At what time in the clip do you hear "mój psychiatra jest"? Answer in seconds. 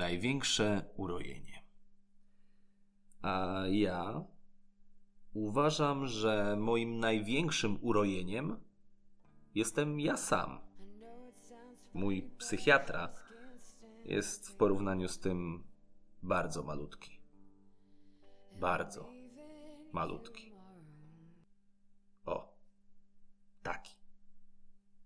11.94-14.48